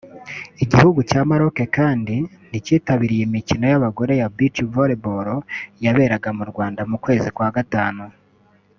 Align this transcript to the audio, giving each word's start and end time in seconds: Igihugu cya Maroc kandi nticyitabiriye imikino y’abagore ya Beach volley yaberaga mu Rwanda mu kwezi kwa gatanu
Igihugu 0.63 0.99
cya 1.09 1.21
Maroc 1.29 1.57
kandi 1.77 2.15
nticyitabiriye 2.49 3.23
imikino 3.25 3.63
y’abagore 3.71 4.13
ya 4.21 4.27
Beach 4.35 4.59
volley 4.73 5.33
yaberaga 5.83 6.29
mu 6.37 6.43
Rwanda 6.51 6.81
mu 6.89 6.97
kwezi 7.03 7.29
kwa 7.35 7.49
gatanu 7.57 8.03